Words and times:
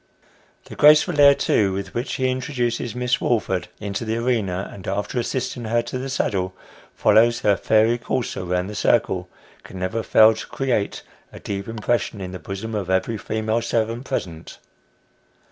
The 0.65 0.75
graceful 0.75 1.21
air, 1.21 1.35
too, 1.35 1.73
with 1.73 1.93
which 1.93 2.13
he 2.15 2.27
introduces 2.31 2.95
Miss 2.95 3.21
Woolford 3.21 3.67
into 3.79 4.03
the 4.03 4.17
arena, 4.17 4.67
and, 4.73 4.87
after 4.87 5.19
assisting 5.19 5.65
her 5.65 5.83
to 5.83 5.99
the 5.99 6.09
saddle, 6.09 6.55
follows 6.95 7.41
her 7.41 7.55
fairy 7.55 7.99
courser 7.99 8.43
round 8.43 8.67
the 8.67 8.73
circle, 8.73 9.29
can 9.61 9.77
never 9.77 10.01
fail 10.01 10.33
to 10.33 10.47
create 10.47 11.03
a 11.31 11.39
deep 11.39 11.67
impression 11.67 12.19
in 12.19 12.31
the 12.31 12.39
bosom 12.39 12.73
of 12.73 12.89
every 12.89 13.19
female 13.19 13.61
servant 13.61 14.05
present. 14.05 14.57